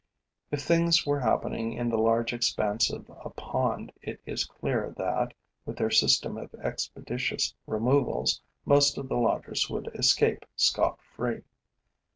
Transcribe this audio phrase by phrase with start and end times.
[0.49, 5.35] If things were happening in the large expanse of a pond, it is clear that,
[5.63, 11.43] with their system of expeditious removals, most of the lodgers would escape scot free.